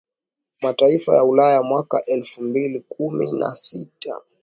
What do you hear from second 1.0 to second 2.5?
ya Ulaya mwaka elfu